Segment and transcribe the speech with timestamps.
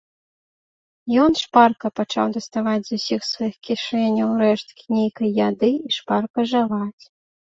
[1.23, 7.03] Ён шпарка пачаў даставаць з усіх сваіх кішэняў рэшткі нейкай яды і шпарка жаваць.